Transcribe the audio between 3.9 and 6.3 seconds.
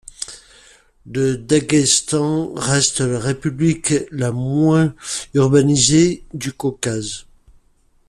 la moins urbanisée